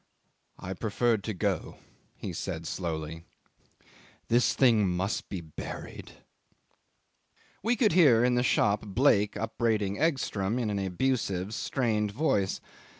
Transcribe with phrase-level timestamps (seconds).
[0.57, 1.77] "I preferred to go,"
[2.15, 3.23] he said slowly;
[4.29, 6.13] "this thing must be buried."
[7.61, 12.59] 'We could hear in the shop Blake upbraiding Egstrom in an abusive, strained voice.